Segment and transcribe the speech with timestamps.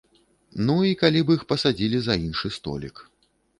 [0.69, 3.07] Ну, і калі б іх пасадзілі за іншы столік.